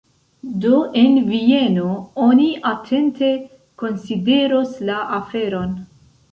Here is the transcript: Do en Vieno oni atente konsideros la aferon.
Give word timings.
Do 0.61 0.77
en 1.01 1.19
Vieno 1.27 1.91
oni 2.29 2.49
atente 2.71 3.31
konsideros 3.85 4.77
la 4.93 5.01
aferon. 5.23 5.81